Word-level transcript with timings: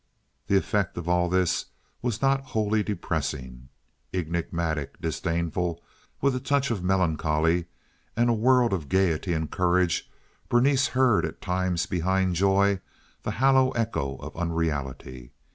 The 0.47 0.57
effect 0.57 0.97
of 0.97 1.07
all 1.07 1.29
this 1.29 1.65
was 2.01 2.23
not 2.23 2.43
wholly 2.57 2.81
depressing. 2.81 3.69
Enigmatic, 4.11 4.99
disdainful, 4.99 5.79
with 6.21 6.35
a 6.35 6.39
touch 6.39 6.71
of 6.71 6.83
melancholy 6.83 7.67
and 8.17 8.27
a 8.27 8.33
world 8.33 8.73
of 8.73 8.89
gaiety 8.89 9.33
and 9.33 9.51
courage, 9.51 10.09
Berenice 10.49 10.87
heard 10.97 11.23
at 11.23 11.39
times 11.39 11.85
behind 11.85 12.33
joy 12.33 12.79
the 13.21 13.29
hollow 13.29 13.69
echo 13.73 14.15
of 14.15 14.35
unreality. 14.35 15.33